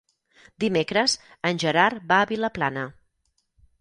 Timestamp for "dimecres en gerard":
0.63-2.07